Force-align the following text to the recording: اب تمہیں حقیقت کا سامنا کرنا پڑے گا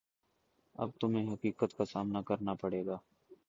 اب 0.75 0.89
تمہیں 1.01 1.27
حقیقت 1.33 1.77
کا 1.77 1.85
سامنا 1.85 2.21
کرنا 2.21 2.53
پڑے 2.53 2.85
گا 2.85 2.97